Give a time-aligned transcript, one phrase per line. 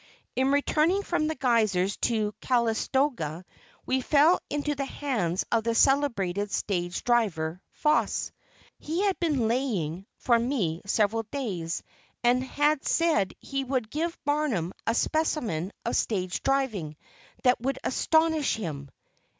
[0.35, 3.45] In returning from the Geysers to Calistoga
[3.85, 8.31] we fell into the hands of the celebrated stage driver, Foss.
[8.79, 11.83] He had been "laying" for me several days,
[12.23, 16.95] and had said he would "give Barnum a specimen of stage driving
[17.43, 18.89] that would astonish him."